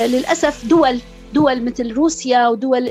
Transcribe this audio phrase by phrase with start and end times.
[0.00, 1.00] للأسف دول
[1.32, 2.88] دول مثل روسيا ودول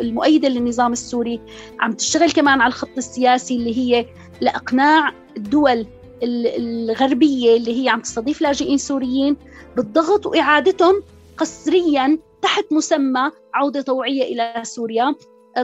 [0.00, 1.40] المؤيدة للنظام السوري
[1.80, 4.06] عم تشتغل كمان على الخط السياسي اللي هي
[4.40, 5.86] لإقناع الدول
[6.22, 9.36] الغربية اللي هي عم تستضيف لاجئين سوريين
[9.76, 11.02] بالضغط وإعادتهم
[11.36, 15.14] قسريا تحت مسمى عودة طوعية إلى سوريا.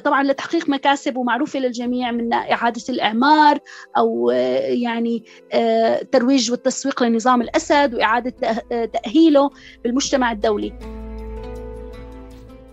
[0.05, 3.59] طبعا لتحقيق مكاسب ومعروفة للجميع من إعادة الإعمار
[3.97, 8.35] أو آه، يعني آه، ترويج والتسويق لنظام الأسد وإعادة
[8.87, 9.51] تأهيله
[9.85, 10.73] بالمجتمع الدولي.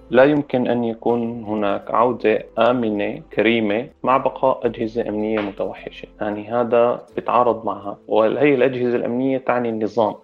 [0.09, 6.08] لا يمكن أن يكون هناك عودة آمنة كريمة مع بقاء أجهزة أمنية متوحشة.
[6.22, 7.98] يعني هذا بيتعارض معها.
[8.08, 10.16] وهي الأجهزة الأمنية تعني النظام.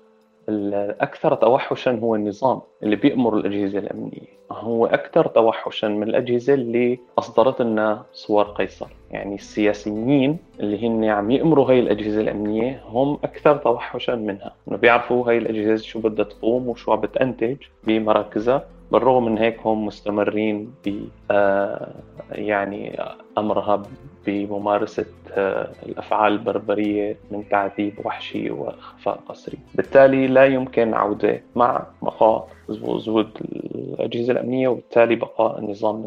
[0.49, 4.39] الأكثر توحشا هو النظام اللي بيأمر الأجهزة الأمنية.
[4.51, 8.87] هو أكثر توحشا من الأجهزة اللي أصدرت لنا صور قيصر.
[9.11, 14.55] يعني السياسيين اللي هن عم يأمروا هاي الأجهزة الأمنية هم أكثر توحشا منها.
[14.67, 19.85] إنه بيعرفوا هاي الأجهزة شو بدها تقوم وشو عم بتنتج بمراكزها بالرغم من هيك هم
[19.85, 21.91] مستمرين ب آه،
[22.31, 23.01] يعني
[23.37, 23.83] أمرها
[24.29, 29.57] بممارسة آه، الأفعال البربرية من تعذيب وحشي وإخفاء قسري.
[29.75, 33.29] بالتالي لا يمكن عودة مع بقاء وجود
[33.75, 36.05] الأجهزة الأمنية وبالتالي بقاء النظام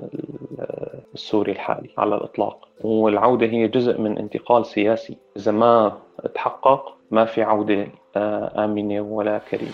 [1.14, 2.68] السوري الحالي على الإطلاق.
[2.80, 5.16] والعودة هي جزء من انتقال سياسي.
[5.36, 5.98] إذا ما
[6.34, 9.72] تحقق ما في عودة آه، آمنة ولا كريمة.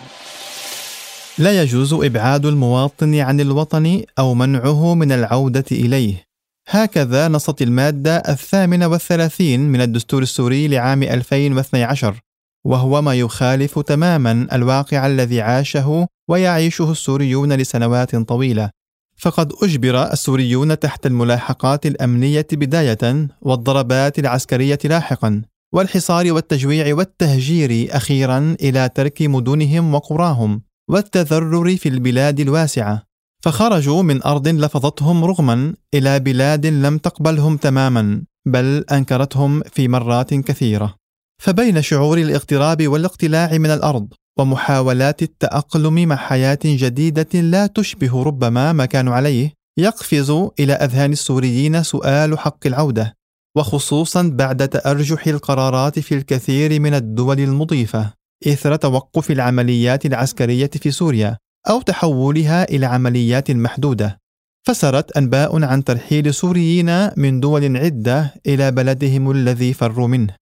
[1.39, 6.28] لا يجوز إبعاد المواطن عن الوطن أو منعه من العودة إليه.
[6.70, 12.20] هكذا نصت المادة الثامنة والثلاثين من الدستور السوري لعام 2012
[12.64, 18.70] وهو ما يخالف تماما الواقع الذي عاشه ويعيشه السوريون لسنوات طويلة.
[19.16, 25.42] فقد أجبر السوريون تحت الملاحقات الأمنية بداية والضربات العسكرية لاحقا
[25.74, 33.08] والحصار والتجويع والتهجير أخيرا إلى ترك مدنهم وقراهم والتذرر في البلاد الواسعة.
[33.44, 40.95] فخرجوا من أرض لفظتهم رغما إلى بلاد لم تقبلهم تماما بل أنكرتهم في مرات كثيرة.
[41.42, 44.08] فبين شعور الاغتراب والاقتلاع من الأرض
[44.39, 50.30] ومحاولات التأقلم مع حياة جديدة لا تشبه ربما ما كانوا عليه يقفز
[50.61, 53.14] إلى أذهان السوريين سؤال حق العودة
[53.57, 58.13] وخصوصا بعد تأرجح القرارات في الكثير من الدول المضيفة
[58.46, 61.36] إثر توقف العمليات العسكرية في سوريا.
[61.68, 64.18] أو تحولها إلى عمليات محدودة.
[64.67, 70.34] فسرت أنباء عن ترحيل سوريين من دول عدة إلى بلدهم الذي فروا منه.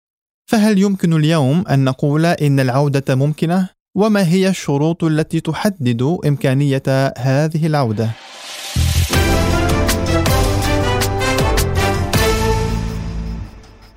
[0.50, 6.82] فهل يمكن اليوم أن نقول إن العودة ممكنة؟ وما هي الشروط التي تحدد إمكانية
[7.18, 8.10] هذه العودة؟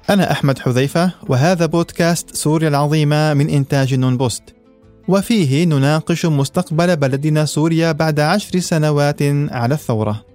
[0.10, 4.59] أنا أحمد حذيفة وهذا بودكاست سوريا العظيمة من إنتاج نون بوست.
[5.10, 9.22] وفيه نناقش مستقبل بلدنا سوريا بعد عشر سنوات
[9.52, 10.26] على الثورة.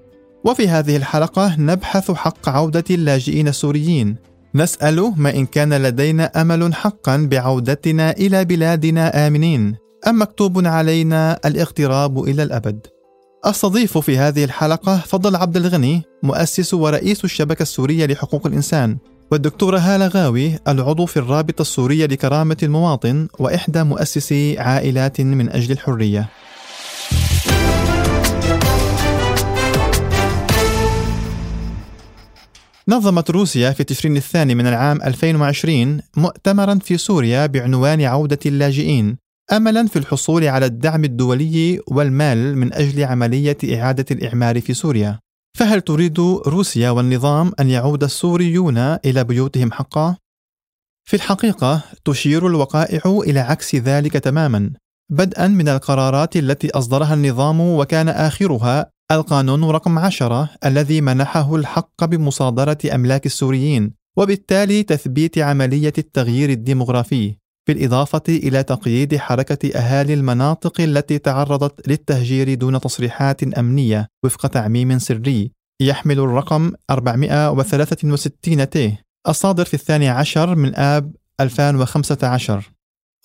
[0.44, 4.16] وفي هذه الحلقة نبحث حق عودة اللاجئين السوريين.
[4.54, 9.76] نسأل ما إن كان لدينا أمل حقا بعودتنا إلى بلادنا آمنين.
[10.08, 12.86] أم مكتوب علينا الاغتراب إلى الأبد.
[13.44, 18.96] أستضيف في هذه الحلقة فضل عبد الغني مؤسس ورئيس الشبكة السورية لحقوق الإنسان.
[19.30, 26.28] والدكتورة هالة غاوي العضو في الرابطة السورية لكرامة المواطن وإحدى مؤسسي عائلات من أجل الحرية.
[32.88, 39.16] نظمت روسيا في تشرين الثاني من العام 2020 مؤتمرا في سوريا بعنوان عودة اللاجئين
[39.52, 45.23] املا في الحصول على الدعم الدولي والمال من أجل عملية إعادة الإعمار في سوريا.
[45.56, 50.16] فهل تريد روسيا والنظام أن يعود السوريون إلى بيوتهم حقا؟
[51.04, 54.70] في الحقيقة تشير الوقائع إلى عكس ذلك تماما
[55.10, 62.78] بدءا من القرارات التي أصدرها النظام وكان آخرها القانون رقم عشرة الذي منحه الحق بمصادرة
[62.94, 67.36] أملاك السوريين وبالتالي تثبيت عملية التغيير الديمغرافي.
[67.68, 75.50] بالإضافة إلى تقييد حركة أهالي المناطق التي تعرضت للتهجير دون تصريحات أمنية وفق تعميم سري
[75.80, 78.92] يحمل الرقم 463 ت.
[79.28, 82.70] الصادر في الثاني عشر من آب 2015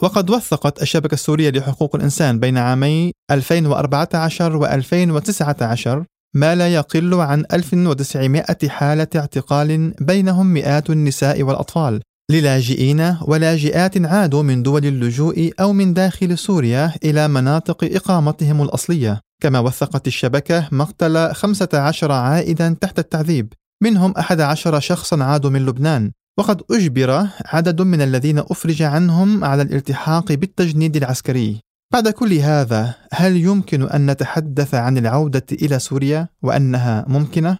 [0.01, 7.45] وقد وثقت الشبكة السورية لحقوق الإنسان بين عامي 2014 و 2019 ما لا يقل عن
[7.53, 12.01] 1900 حالة اعتقال بينهم مئات النساء والأطفال.
[12.29, 19.21] للاجئين ولاجئات عادوا من دول اللجوء أو من داخل سوريا إلى مناطق إقامتهم الأصلية.
[19.41, 23.53] كما وثقت الشبكة مقتل 15 عائدا تحت التعذيب.
[23.83, 26.11] منهم 11 شخصا عادوا من لبنان.
[26.39, 31.59] وقد أجبر عدد من الذين أفرج عنهم على الالتحاق بالتجنيد العسكري.
[31.93, 37.57] بعد كل هذا هل يمكن أن نتحدث عن العودة إلى سوريا وأنها ممكنة؟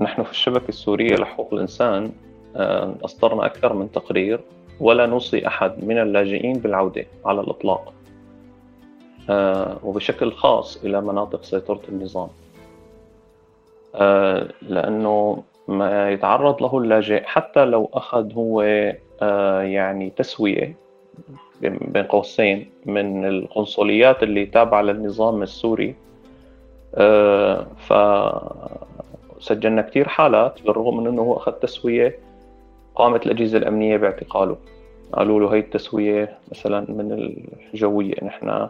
[0.00, 2.12] نحن في الشبكة السورية لحقوق الإنسان
[2.56, 4.40] آه، أصدرنا أكثر من تقرير
[4.80, 7.92] ولا نوصي أحد من اللاجئين بالعودة على الإطلاق
[9.30, 12.28] آه، وبشكل خاص إلى مناطق سيطرة النظام.
[13.94, 18.62] آه، لأنه ما يتعرض له اللاجئ حتى لو أخذ هو
[19.62, 20.76] يعني تسوية
[21.60, 25.94] بين قوسين من القنصليات اللي تابعة للنظام السوري
[26.94, 27.66] آه،
[29.40, 32.18] فسجلنا كثير حالات بالرغم من إنه هو أخذ تسوية
[32.94, 34.56] قامت الأجهزة الأمنية باعتقاله.
[35.12, 37.36] قالوا له هي التسوية مثلا من
[37.74, 38.68] الجوية نحن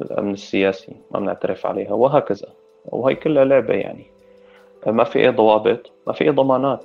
[0.00, 2.48] الأمن السياسي ما بنعترف عليها وهكذا.
[2.84, 4.06] وهي كلها لعبة يعني.
[4.86, 6.84] ما في أي ضوابط ما في أي ضمانات.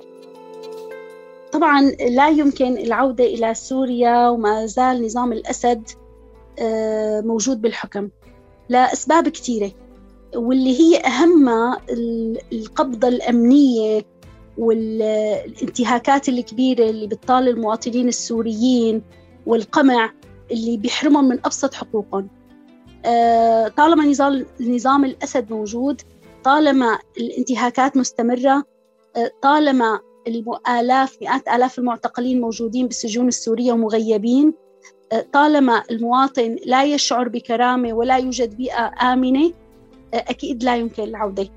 [1.52, 1.80] طبعا
[2.10, 5.82] لا يمكن العودة إلى سوريا وما زال نظام الأسد
[6.62, 8.08] آه، موجود بالحكم.
[8.68, 9.70] لأسباب كثيرة.
[10.36, 11.78] واللي هي أهمها
[12.52, 14.02] القبضة الأمنية
[14.58, 19.02] والانتهاكات الكبيرة اللي بتطال المواطنين السوريين
[19.46, 20.12] والقمع
[20.50, 22.28] اللي بيحرمهم من أبسط حقوقهم.
[23.04, 26.00] آه، طالما نظام نظام الأسد موجود
[26.44, 28.64] طالما الانتهاكات مستمرة
[29.16, 34.54] آه، طالما الآلاف مئات آلاف المعتقلين موجودين بالسجون السورية ومغيبين
[35.12, 39.52] آه، طالما المواطن لا يشعر بكرامة ولا يوجد بيئة آمنة
[40.14, 41.48] أكيد لا يمكن العودة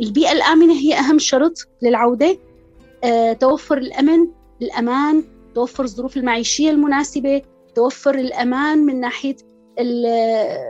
[0.00, 2.38] البيئة الآمنة هي أهم شرط للعودة.
[3.04, 4.28] آه، توفر الأمن
[4.62, 5.24] الأمان
[5.54, 7.42] توفر الظروف المعيشية المناسبة
[7.74, 9.36] توفر الأمان من ناحية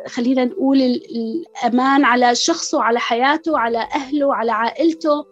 [0.06, 5.25] خلينا نقول الأمان على شخصه على حياته على أهله على عائلته.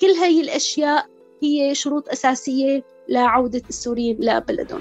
[0.00, 1.06] كل هاي الأشياء
[1.42, 4.80] هي شروط أساسية لعودة السوريين لبلدهم.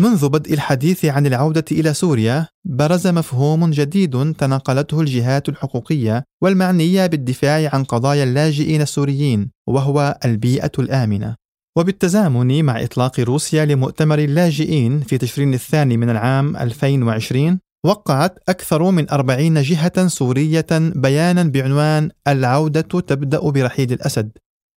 [0.00, 7.70] منذ بدء الحديث عن العودة إلى سوريا برز مفهوم جديد تناقلته الجهات الحقوقية والمعنية بالدفاع
[7.72, 11.36] عن قضايا اللاجئين السوريين وهو البيئة الآمنة.
[11.78, 19.10] وبالتزامن مع إطلاق روسيا لمؤتمر اللاجئين في تشرين الثاني من العام 2020 وقعت أكثر من
[19.10, 24.30] أربعين جهة سورية بيانا بعنوان العودة تبدأ برحيل الأسد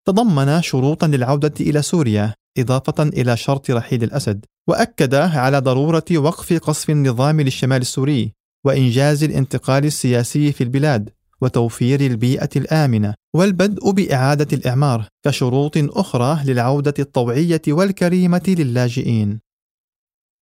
[0.07, 6.89] تضمن شروطا للعودة إلى سوريا إضافة إلى شرط رحيل الأسد وأكد على ضرورة وقف قصف
[6.89, 8.33] النظام للشمال السوري
[8.65, 11.09] وإنجاز الانتقال السياسي في البلاد
[11.41, 19.39] وتوفير البيئة الآمنة والبدء بإعادة الإعمار كشروط أخرى للعودة الطوعية والكريمة للاجئين.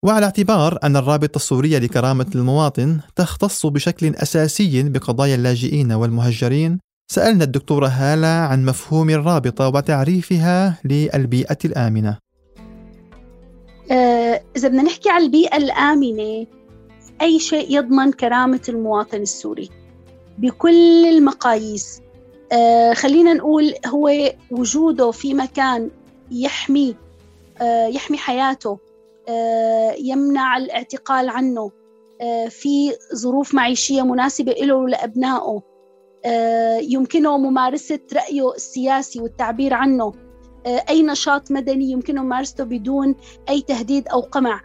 [0.04, 7.88] وعلى اعتبار أن الرابطة السورية لكرامة المواطن تختص بشكل أساسي بقضايا اللاجئين والمهجرين سألنا الدكتورة
[7.88, 12.18] هالة عن مفهوم الرابطة وتعريفها للبيئة الآمنة.
[13.92, 16.48] آه، إذا بدنا نحكي عن البيئة الآمنة
[17.22, 19.69] أي شيء يضمن كرامة المواطن السوري؟
[20.38, 22.02] بكل المقاييس.
[22.52, 24.12] آه، خلينا نقول هو
[24.52, 25.90] وجوده في مكان
[26.31, 26.96] يحمي
[27.62, 28.80] آه، يحمي حياته
[30.00, 31.72] يمنع الاعتقال عنه
[32.50, 35.75] في ظروف معيشية مناسبة له ولأبنائه
[36.81, 40.13] يمكنه ممارسة رأيه السياسي والتعبير عنه.
[40.66, 43.16] أي نشاط مدني يمكنه ممارسته بدون
[43.50, 44.61] أي تهديد أو قمع.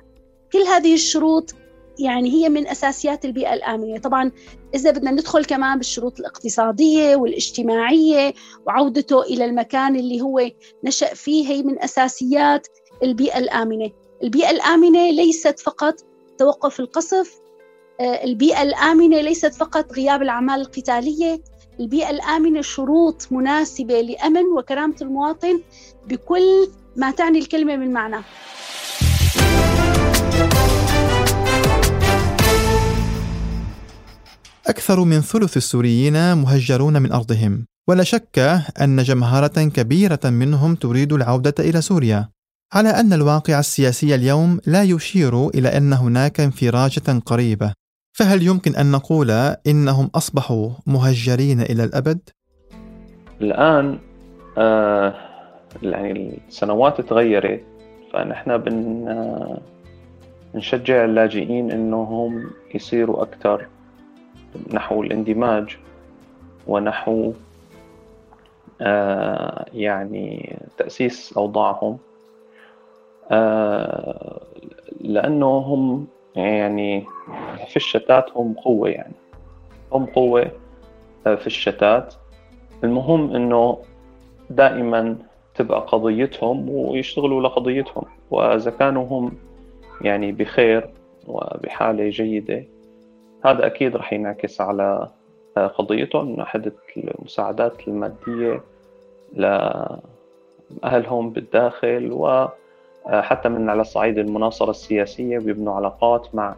[0.52, 1.54] كل هذه الشروط
[1.98, 3.98] يعني هي من أساسيات البيئة الآمنة.
[3.98, 4.32] طبعا
[4.74, 8.34] إذا بدنا ندخل كمان بالشروط الاقتصادية والاجتماعية
[8.66, 10.50] وعودته إلى المكان اللي هو
[10.84, 12.66] نشأ فيه هي من أساسيات
[13.02, 13.90] البيئة الآمنة.
[14.22, 15.94] البيئة الآمنة ليست فقط
[16.38, 17.40] توقف القصف.
[18.00, 21.40] آه، البيئة الآمنة ليست فقط غياب الأعمال القتالية
[21.80, 25.60] البيئة الآمنة شروط مناسبة لأمن وكرامة المواطن
[26.08, 28.24] بكل ما تعني الكلمة من معنى.
[34.66, 38.38] أكثر من ثلث السوريين مهجرون من أرضهم ولا شك
[38.80, 42.28] أن جمهرة كبيرة منهم تريد العودة إلى سوريا
[42.72, 47.72] على أن الواقع السياسي اليوم لا يشير إلى أن هناك انفراجة قريبة
[48.12, 49.30] فهل يمكن أن نقول
[49.66, 52.20] إنهم أصبحوا مهجرين إلى الأبد؟
[53.40, 53.98] الآن
[54.58, 55.14] آه
[55.82, 57.64] يعني السنوات تغيرت
[58.12, 59.58] فنحن بن آه
[60.54, 63.66] نشجع اللاجئين إنهم يصيروا أكثر
[64.72, 65.76] نحو الاندماج
[66.66, 67.32] ونحو
[68.80, 71.98] آه يعني تأسيس أوضاعهم
[73.30, 74.40] آه،
[75.00, 77.06] لأنه هم يعني
[77.68, 79.14] في الشتات هم قوة يعني.
[79.92, 80.50] هم قوة
[81.26, 82.14] آه، في الشتات.
[82.84, 83.78] المهم إنه
[84.50, 85.18] دائما
[85.54, 88.04] تبقى قضيتهم ويشتغلوا لقضيتهم.
[88.30, 89.32] وإذا كانوا هم
[90.00, 90.90] يعني بخير
[91.26, 92.64] وبحالة جيدة
[93.44, 95.08] هذا أكيد رح ينعكس على
[95.56, 96.26] قضيتهم.
[96.28, 98.60] من ناحية المساعدات المادية
[100.82, 102.12] لأهلهم بالداخل
[103.10, 106.56] وحتى من على صعيد المناصرة السياسية بيبنوا علاقات مع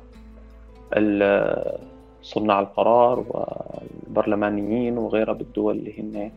[2.23, 6.31] صناع القرار والبرلمانيين وغيرها بالدول اللي هن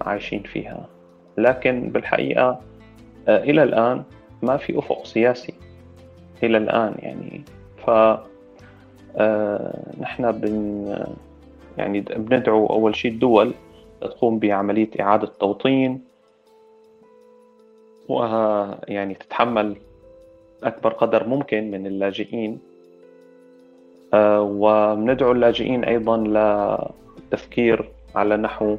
[0.00, 0.86] عايشين فيها.
[1.38, 2.60] لكن بالحقيقة
[3.28, 4.02] آه، إلى الآن
[4.42, 5.54] ما في أفق سياسي.
[6.42, 7.44] إلى الآن يعني.
[7.86, 7.90] ف
[9.18, 10.86] آه، نحن بن
[11.78, 13.54] يعني بندعو أول شيء الدول
[14.00, 16.00] تقوم بعملية إعادة توطين
[18.08, 19.76] ويعني تتحمل
[20.62, 22.60] أكبر قدر ممكن من اللاجئين.
[24.14, 28.76] آه، وندعو اللاجئين أيضا للتفكير على نحو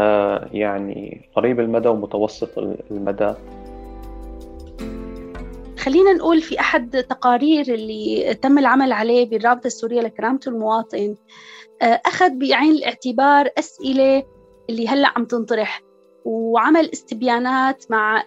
[0.00, 2.58] آه، يعني قريب المدى ومتوسط
[2.90, 3.34] المدى.
[5.78, 11.14] خلينا نقول في أحد تقارير اللي تم العمل عليه بالرابطة السورية لكرامة المواطن
[11.82, 14.22] آه، أخذ بعين الاعتبار أسئلة
[14.70, 15.82] اللي هلأ عم تنطرح.
[16.24, 18.24] وعمل استبيانات مع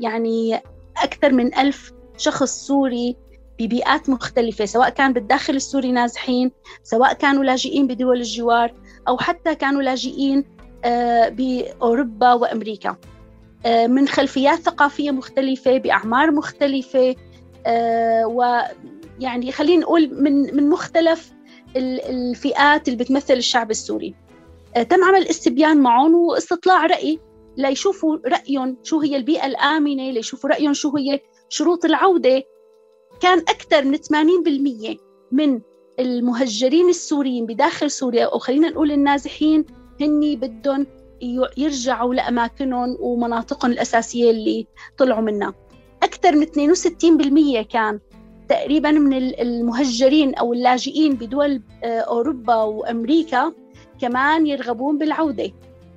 [0.00, 0.60] يعني
[0.96, 3.16] أكثر من ألف شخص سوري
[3.58, 6.50] ببيئات مختلفة سواء كان بالداخل السوري نازحين
[6.82, 8.74] سواء كانوا لاجئين بدول الجوار
[9.08, 10.44] أو حتى كانوا لاجئين
[10.84, 12.96] آه، بأوروبا وأمريكا.
[13.66, 17.16] آه، من خلفيات ثقافية مختلفة بأعمار مختلفة
[17.66, 21.32] آه، ويعني خلينا نقول من من مختلف
[21.76, 24.14] الفئات اللي بتمثل الشعب السوري.
[24.90, 27.20] تم عمل استبيان معهم واستطلاع رأي.
[27.56, 32.42] ليشوفوا رأيهم شو هي البيئة الآمنة ليشوفوا رأيهم شو هي شروط العودة.
[33.20, 34.98] كان أكثر من 80%
[35.32, 35.60] من
[35.98, 39.64] المهجرين السوريين بداخل سوريا أو خلينا نقول النازحين
[40.00, 40.86] هني بدهم
[41.56, 44.66] يرجعوا لأماكنهم ومناطقهم الأساسية اللي
[44.98, 45.54] طلعوا منها.
[46.02, 48.00] أكثر من 62% كان
[48.48, 53.52] تقريبا من المهجرين أو اللاجئين بدول آه، أوروبا وأمريكا
[54.00, 55.52] كمان يرغبون بالعودة.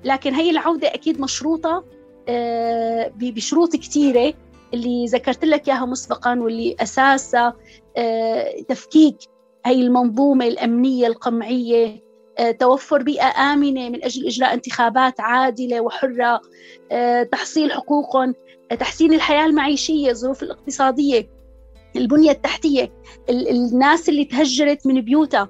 [0.06, 1.84] لكن هي العودة أكيد مشروطة
[2.30, 4.34] آه، بشروط كثيرة
[4.74, 7.54] اللي ذكرت لك إياها مسبقا واللي أساسها
[7.98, 9.18] آه، تفكيك
[9.66, 12.06] هي المنظومة الأمنية القمعية
[12.40, 16.42] آه، توفر بيئة آمنة من أجل إجراء انتخابات عادلة وحرة
[17.32, 18.36] تحصيل حقوقهم
[18.80, 21.30] تحسين الحياة المعيشية الظروف الاقتصادية
[21.96, 22.92] البنية التحتية
[23.30, 25.50] الناس اللي تهجرت من بيوتها.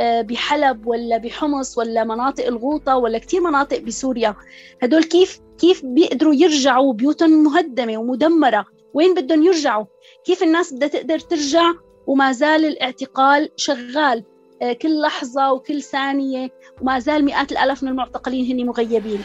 [0.00, 4.34] بحلب ولا بحمص ولا مناطق الغوطة ولا كثير مناطق بسوريا.
[4.82, 9.84] هدول كيف كيف بيقدروا يرجعوا بيوتهم مهدمة ومدمرة؟ وين بدهم يرجعوا؟
[10.24, 11.72] كيف الناس بدها تقدر ترجع؟
[12.06, 14.24] وما زال الاعتقال شغال
[14.62, 16.50] آه، كل لحظة وكل ثانية
[16.80, 19.24] وما زال مئات الآلاف من المعتقلين هن مغيبين.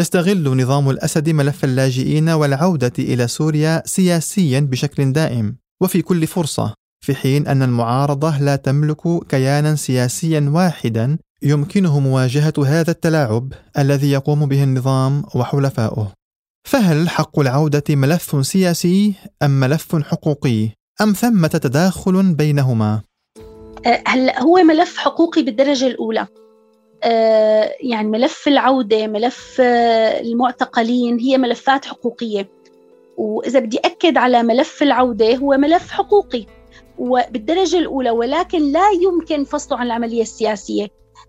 [0.00, 7.14] يستغل نظام الأسد ملف اللاجئين والعودة إلى سوريا سياسيا بشكل دائم وفي كل فرصة في
[7.14, 14.62] حين أن المعارضة لا تملك كيانا سياسيا واحدا يمكنه مواجهة هذا التلاعب الذي يقوم به
[14.62, 16.12] النظام وحلفاؤه.
[16.68, 20.68] فهل حق العودة ملف سياسي أم ملف حقوقي؟
[21.00, 23.00] أم ثمة تداخل بينهما؟
[23.86, 26.26] أه، هلا هو ملف حقوقي بالدرجة الأولى.
[27.04, 32.48] أه، يعني ملف العودة، ملف أه، المعتقلين هي ملفات حقوقية.
[33.16, 36.46] وإذا بدي أكد على ملف العودة هو ملف حقوقي.
[36.98, 40.88] وبالدرجة الأولى ولكن لا يمكن فصله عن العملية السياسية.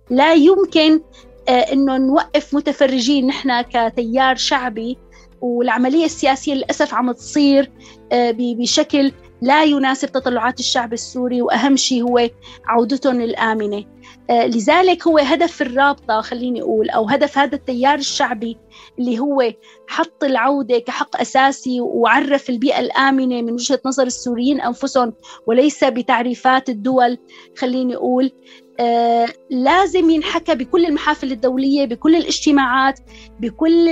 [0.10, 1.02] لا يمكن
[1.50, 4.98] آه، إنه نوقف متفرجين نحن كتيار شعبي.
[5.42, 7.72] والعملية السياسية للأسف عم تصير
[8.12, 9.12] آه، بشكل
[9.42, 11.42] لا يناسب تطلعات الشعب السوري.
[11.42, 12.30] وأهم شيء هو
[12.66, 13.86] عودتهم الامنه آه،
[14.30, 18.58] لذلك هو هدف الرابطة خليني أقول أو هدف هذا التيار الشعبي
[19.00, 19.54] اللي هو
[19.88, 25.14] حط العودة كحق أساسي وعرف البيئة الآمنة من وجهة نظر السوريين أنفسهم
[25.48, 27.18] وليس بتعريفات الدول
[27.58, 28.32] خليني أقول.
[28.80, 33.00] آه لازم ينحكى بكل المحافل الدولية بكل الاجتماعات
[33.40, 33.90] بكل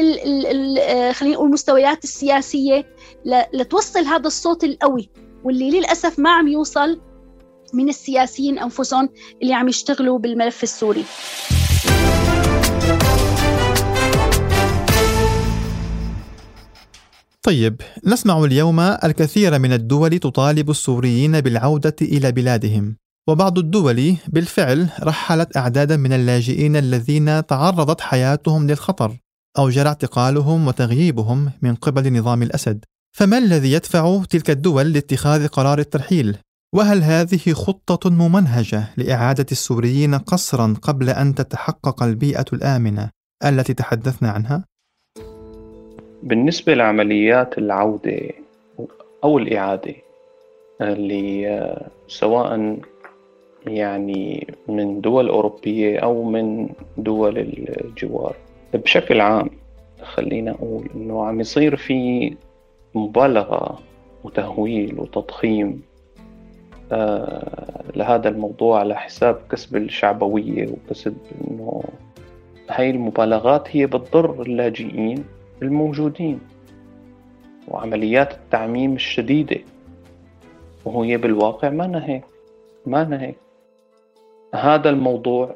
[0.80, 2.86] آه، خلينا نقول المستويات السياسية
[3.54, 5.10] لتوصل هذا الصوت القوي
[5.44, 7.02] واللي للأسف ما عم يوصل.
[7.74, 9.10] من السياسيين أنفسهم
[9.42, 11.04] اللي عم يشتغلوا بالملف السوري.
[17.44, 22.96] طيب نسمع اليوم الكثير من الدول تطالب السوريين بالعودة إلى بلادهم
[23.28, 29.18] وبعض الدول بالفعل رحلت أعدادا من اللاجئين الذين تعرضت حياتهم للخطر
[29.58, 32.86] أو جرى اعتقالهم وتغييبهم من قبل نظام الأسد.
[33.18, 36.38] فما الذي يدفع تلك الدول لاتخاذ قرار الترحيل؟
[36.76, 43.10] وهل هذه خطة ممنهجة لإعادة السوريين قسرا قبل أن تتحقق البيئة الآمنة
[43.46, 44.66] التي تحدثنا عنها؟
[46.24, 48.20] بالنسبة لعمليات العودة
[49.24, 49.96] أو الإعادة
[50.82, 52.80] اللي سواء
[53.68, 58.36] يعني من دول أوروبية أو من دول الجوار
[58.74, 59.50] بشكل عام
[60.04, 62.34] خلينا أقول إنه عم يصير في
[62.96, 63.80] مبالغة
[64.24, 65.89] وتهويل وتضخيم آه
[67.96, 71.84] لهذا الموضوع على حساب كسب الشعبوية وكسب إنه
[72.70, 75.26] هاي المبالغات هي بتضر اللاجئين
[75.62, 76.40] الموجودين
[77.68, 79.60] وعمليات التعميم الشديدة.
[80.86, 82.24] وهي بالواقع ما هيك
[82.86, 83.36] ما هيك
[84.56, 85.56] هذا الموضوع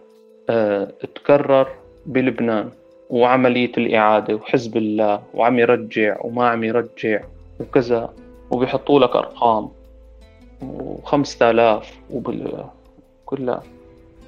[0.50, 1.68] آه تكرر
[2.06, 2.70] بلبنان
[3.10, 7.22] وعملية الإعادة وحزب الله وعم يرجع وما عم يرجع
[7.60, 8.14] وكذا
[8.52, 9.70] وبيحطوا لك أرقام.
[10.62, 12.66] وخمسة آلاف وبال
[13.26, 13.64] كلها.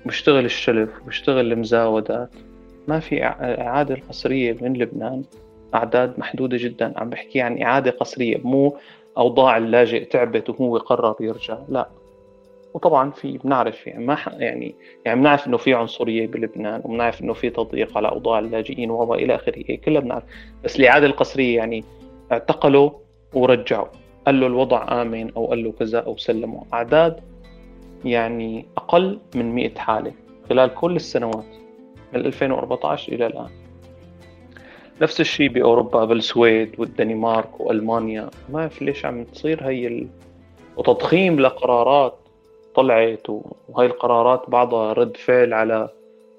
[0.06, 2.30] بيشتغل الشلف بيشتغل المزاودات.
[2.88, 5.24] ما في إعادة قسرية من لبنان.
[5.76, 6.94] أعداد محدودة جدا.
[6.98, 8.78] عم بحكي عن إعادة قسرية مو
[9.18, 11.58] أوضاع اللاجئ تعبت وهو قرر يرجع.
[11.70, 11.90] لا.
[12.74, 17.50] وطبعا في بنعرف يعني ما يعني يعني بنعرف إنه في عنصرية بلبنان وبنعرف إنه في
[17.50, 19.76] تضييق على أوضاع اللاجئين وهو إلى آخره.
[19.76, 20.24] كلها بنعرف.
[20.64, 21.84] بس الإعادة القسريه يعني
[22.32, 22.92] اعتقلوا
[23.34, 23.88] ورجعوا.
[24.26, 27.20] قال له الوضع آمن أو قال له كذا أو سلموا اعداد
[28.06, 30.12] يعني أقل من 100 حالة
[30.50, 31.46] خلال كل السنوات
[32.14, 33.50] من 2014 إلى الآن.
[35.02, 38.22] نفس الشيء بأوروبا بالسويد والدنمارك وألمانيا.
[38.50, 40.08] ما بعرف ليش عم تصير هي ال...
[40.78, 42.16] وتضخيم لقرارات
[42.76, 43.30] طلعت
[43.70, 45.90] وهي القرارات بعضها رد فعل على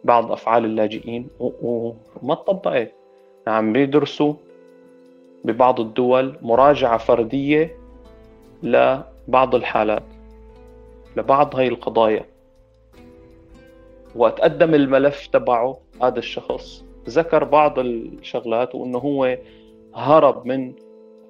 [0.04, 2.92] بعض أفعال اللاجئين وما تطبقت.
[3.46, 4.34] عم بيدرسوا
[5.46, 7.76] ببعض الدول مراجعة فردية
[8.62, 10.02] لبعض الحالات
[11.16, 12.24] لبعض هاي القضايا.
[14.16, 16.84] وتقدم الملف تبعه هذا الشخص.
[17.08, 19.38] ذكر بعض الشغلات وإنه هو
[19.94, 20.72] هرب من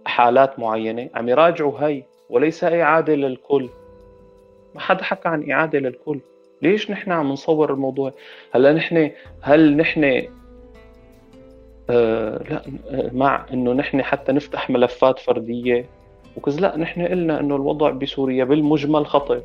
[0.07, 1.09] حالات معينة.
[1.15, 3.69] عم يراجعوا هي وليس إعادة للكل.
[4.75, 6.21] ما حدا حكى عن إعادة للكل.
[6.63, 8.13] ليش نحن عم نصور الموضوع؟
[8.53, 10.23] هلا نحن هل نحن
[11.91, 12.63] آه لا
[13.13, 15.87] مع إنه نحن حتى نفتح ملفات فردية.
[16.37, 19.43] وكذا لا نحن قلنا إنه الوضع بسوريا بالمجمل خطر.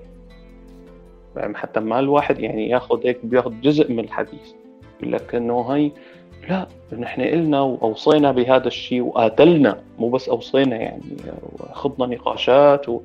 [1.36, 4.54] يعني حتى ما الواحد يعني ياخذ هيك بياخذ جزء من الحديث.
[5.00, 5.92] يقول لك إنه هي
[6.50, 6.68] لا
[7.00, 9.82] نحن قلنا وأوصينا بهذا الشيء وقاتلنا.
[10.00, 11.02] مو بس أوصينا يعني
[11.72, 13.02] خضنا نقاشات و...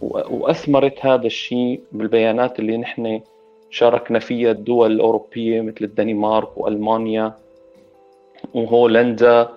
[0.00, 3.20] وأثمرت هذا الشيء بالبيانات اللي نحن
[3.70, 7.34] شاركنا فيها الدول الأوروبية مثل الدنمارك وألمانيا.
[8.54, 9.48] وهولندا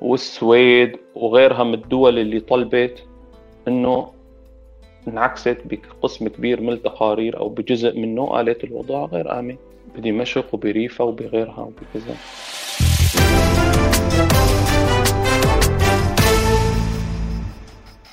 [0.00, 3.04] والسويد وغيرها من الدول اللي طلبت
[3.68, 4.10] إنه
[5.08, 9.56] انعكست بقسم كبير من التقارير أو بجزء منه قالت الوضع غير آمن
[9.96, 12.14] بدمشق وبريفا وبغيرها وبكذا.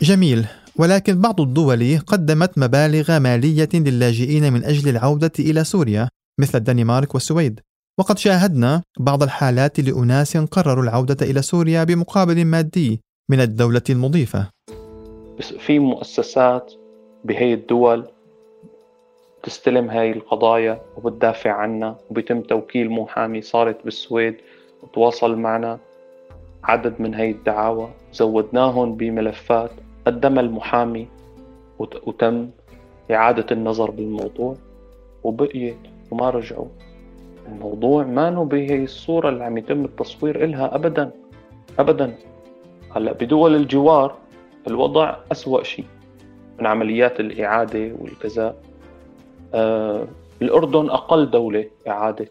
[0.02, 0.46] جميل.
[0.76, 7.60] ولكن بعض الدول قدمت مبالغ مالية للاجئين من أجل العودة إلى سوريا مثل الدنمارك والسويد.
[8.00, 14.50] وقد شاهدنا بعض الحالات لأناس قرروا العودة إلى سوريا بمقابل مادي من الدولة المضيفة.
[15.60, 16.74] في مؤسسات
[17.26, 18.08] بهي الدول
[19.44, 24.36] تستلم هاي القضايا وبتدافع عنها وبيتم توكيل محامي صارت بالسويد
[24.84, 25.80] وتواصل معنا
[26.64, 27.90] عدد من هاي الدعاوى.
[28.14, 29.72] زودناهم بملفات
[30.08, 31.08] قدم المحامي
[31.80, 32.50] وتم
[33.12, 34.56] إعادة النظر بالموضوع
[35.24, 35.78] وبقيت
[36.12, 36.68] وما رجعوا.
[37.48, 41.12] الموضوع ما بهي الصورة اللي عم يتم التصوير إلها أبدا
[41.80, 42.16] أبدا.
[42.96, 44.16] هلأ بدول الجوار
[44.68, 45.86] الوضع أسوأ شيء
[46.60, 48.56] من عمليات الإعادة والكذا
[49.54, 50.08] آه
[50.42, 52.28] الأردن أقل دولة إعادة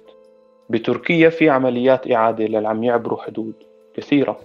[0.70, 3.54] بتركيا في عمليات إعادة للي عم يعبروا حدود
[3.94, 4.38] كثيرة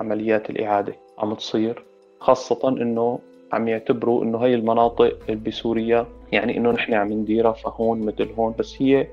[0.00, 1.84] عمليات الإعادة عم تصير
[2.20, 3.18] خاصة إنه
[3.52, 8.82] عم يعتبروا إنه هي المناطق بسوريا يعني إنه نحن عم نديرها فهون مثل هون بس
[8.82, 9.06] هي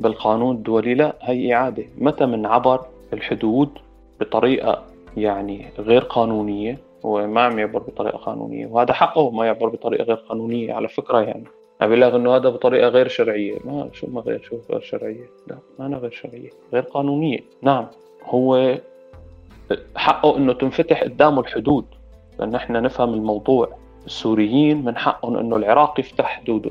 [0.00, 1.84] بالقانون الدولي لا هي إعادة.
[1.98, 2.80] متى من عبر
[3.12, 3.68] الحدود
[4.20, 4.82] بطريقة
[5.16, 10.16] يعني غير قانونية؟ هو ما عم يعبر بطريقة قانونية وهذا حقه ما يعبر بطريقة غير
[10.16, 11.44] قانونية على فكرة يعني.
[11.80, 13.58] بيلاقي إنه هذا بطريقة غير شرعية.
[13.64, 15.30] ما شو ما غير شو غير شرعية.
[15.48, 16.50] لا ما أنا غير شرعية.
[16.72, 17.38] غير قانونية.
[17.62, 17.86] نعم
[18.24, 18.78] هو
[19.96, 21.84] حقه إنه تنفتح قدامه الحدود.
[22.38, 23.68] لأن إحنا نفهم الموضوع.
[24.06, 26.70] السوريين من حقهم إنه العراق يفتح حدوده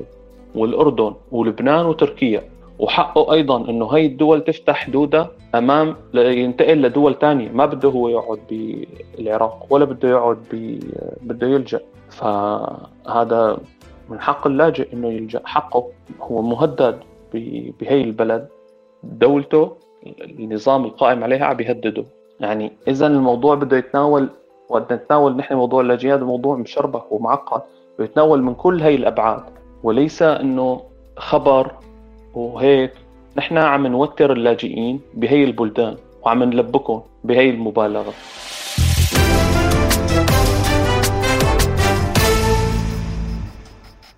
[0.54, 2.42] والأردن ولبنان وتركيا.
[2.78, 8.38] وحقه أيضا إنه هي الدول تفتح حدودها أمام ينتقل لدول ثانية ما بده هو يقعد
[8.50, 10.80] بالعراق ولا بده يقعد ب...
[11.22, 11.80] بده يلجأ.
[12.10, 13.58] فهذا
[14.08, 15.42] من حق اللاجئ إنه يلجأ.
[15.44, 15.86] حقه
[16.20, 16.98] هو مهدد
[17.80, 18.48] بهي البلد.
[19.02, 19.72] دولته
[20.20, 22.04] النظام القائم عليها عم يهدده.
[22.40, 24.28] يعني اذا الموضوع بده يتناول
[24.68, 27.62] وقت نتناول نحن موضوع اللاجئين هذا موضوع مشربك ومعقد.
[27.98, 29.42] بيتناول من كل هي الأبعاد.
[29.82, 30.80] وليس إنه
[31.16, 31.72] خبر
[32.34, 32.92] وهيك
[33.36, 38.14] نحن عم نوتر اللاجئين بهي البلدان وعم نلبكهم بهي المبالغة.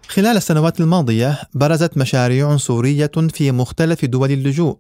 [0.09, 4.77] خلال السنوات الماضية برزت مشاريع سورية في مختلف دول اللجوء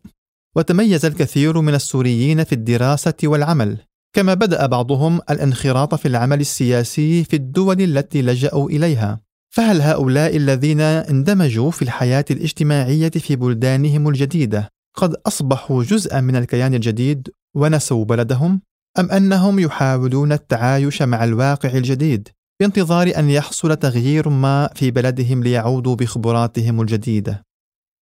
[0.56, 3.78] وتميز الكثير من السوريين في الدراسة والعمل
[4.12, 9.25] كما بدأ بعضهم الانخراط في العمل السياسي في الدول التي لجأوا إليها.
[9.56, 16.74] فهل هؤلاء الذين اندمجوا في الحياة الاجتماعية في بلدانهم الجديدة قد أصبحوا جزءا من الكيان
[16.74, 18.60] الجديد ونسوا بلدهم
[18.98, 22.28] أم أنهم يحاولون التعايش مع الواقع الجديد
[22.60, 27.42] بانتظار أن يحصل تغيير ما في بلدهم ليعودوا بخبراتهم الجديدة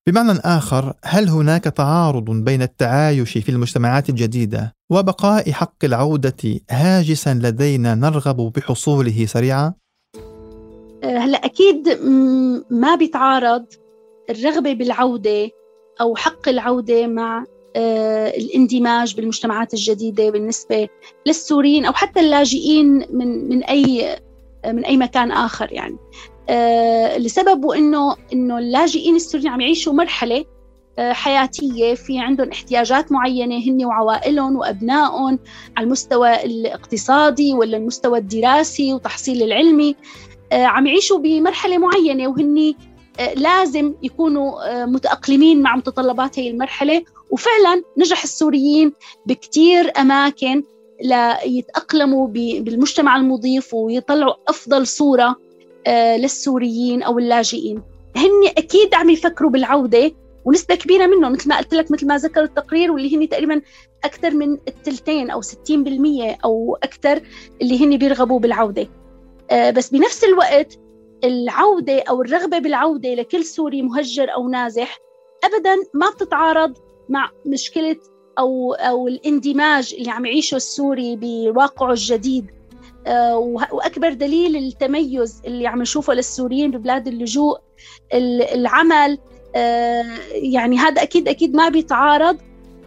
[0.08, 7.96] بمعنى آخر هل هناك تعارض بين التعايش في المجتمعات الجديدة وبقاء حق العودة هاجسا لدينا
[7.96, 9.83] نرغب بحصوله سريعا؟
[11.04, 11.90] هلا أكيد
[12.70, 13.66] ما بيتعارض
[14.30, 15.50] الرغبة بالعودة
[16.02, 20.88] أو حق العودة مع أه، الاندماج بالمجتمعات الجديدة بالنسبة
[21.26, 24.16] للسوريين أو حتى اللاجئين من من أي
[24.66, 25.98] من أي مكان آخر يعني.
[26.50, 30.46] آه، لسببه إنه إنه اللاجئين السوريين عم يعيشوا مرحلة
[31.00, 35.40] آه، حياتية في عندهم احتياجات معينة هن وعوائلهم وأبنائهم
[35.78, 39.90] على المستوى الاقتصادي ولا المستوى الدراسي وتحصيل العلمي.
[39.90, 42.74] آه، عم يعيشوا بمرحلة معينة وهن
[43.36, 47.04] لازم يكونوا متأقلمين مع متطلبات هي المرحلة.
[47.32, 48.94] وفعلا نجح السوريين
[49.26, 50.64] بكتير أماكن
[51.04, 55.36] ليتأقلموا بالمجتمع المضيف ويطلعوا أفضل صورة
[55.88, 57.82] آه، للسوريين أو اللاجئين.
[58.16, 60.12] هن أكيد عم يفكروا بالعودة
[60.46, 63.62] ونسبة كبيرة منهم مثل ما قلت لك مثل ما ذكر التقرير واللي هن تقريبا
[64.04, 65.46] أكثر من الثلثين أو 60%
[66.46, 67.22] أو أكثر
[67.62, 68.82] اللي هن بيرغبوا بالعودة.
[68.82, 69.03] آه،
[69.54, 70.80] بس بنفس الوقت
[71.24, 75.00] العودة أو الرغبة بالعودة لكل سوري مهجر أو نازح
[75.44, 76.78] أبدا ما بتتعارض
[77.10, 77.96] مع مشكلة
[78.40, 82.46] أو أو الاندماج اللي عم يعيشه السوري بواقعه الجديد.
[83.08, 83.38] آه،
[83.72, 87.58] وأكبر دليل التميز اللي عم نشوفه للسوريين ببلاد اللجوء
[88.54, 89.20] العمل
[89.56, 92.38] آه، يعني هذا أكيد أكيد ما بيتعارض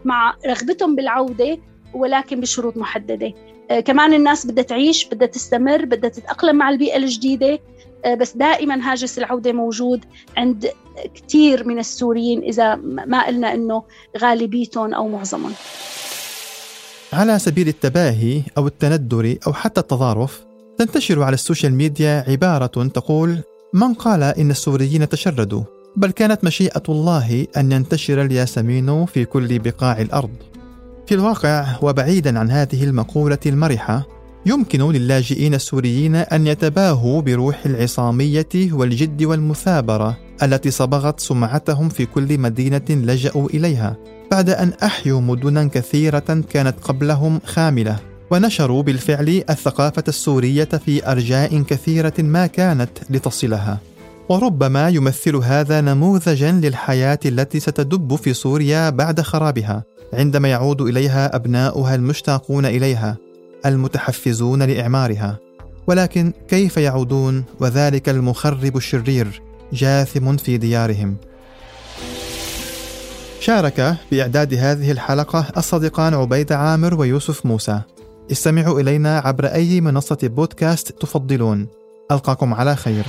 [0.05, 1.59] مع رغبتهم بالعودة.
[1.97, 3.33] ولكن بشروط محددة.
[3.71, 7.59] آه، كمان الناس بدها تعيش بدها تستمر بدها تتأقلم مع البيئة الجديدة.
[8.21, 10.05] بس دائما هاجس العودة موجود
[10.37, 10.71] عند
[11.15, 13.83] كثير من السوريين إذا ما قلنا إنه
[14.19, 15.53] غالبيتهم أو معظمهم.
[17.13, 20.45] على سبيل التباهي أو التندر أو حتى التظارف
[20.79, 23.39] تنتشر على السوشيال ميديا عبارة تقول
[23.75, 25.63] من قال إن السوريين تشردوا؟
[25.97, 30.56] بل كانت مشيئة الله أن ينتشر الياسمين في كل بقاع الأرض.
[31.07, 34.07] في الواقع وبعيدا عن هذه المقولة المرحة
[34.47, 42.85] يمكن للاجئين السوريين أن يتباهوا بروح العصامية والجد والمثابرة التي صبغت سمعتهم في كل مدينة
[42.91, 43.97] لجأوا إليها
[44.31, 47.97] بعد أن أحيوا مدنا كثيرة كانت قبلهم خاملة
[48.31, 53.79] ونشروا بالفعل الثقافة السورية في أرجاء كثيرة ما كانت لتصلها.
[54.29, 61.95] وربما يمثل هذا نموذجا للحياة التي ستدب في سوريا بعد خرابها عندما يعود إليها أبناؤها
[61.95, 63.17] المشتاقون إليها
[63.67, 65.39] المتحفزون لإعمارها.
[65.87, 71.17] ولكن كيف يعودون؟ وذلك المخرب الشرير جاثم في ديارهم.
[73.41, 77.81] شارك بإعداد هذه الحلقة الصديقان عبيد عامر ويوسف موسى.
[78.33, 81.67] استمعوا إلينا عبر أي منصة بودكاست تفضلون.
[82.11, 83.05] ألقاكم على خير.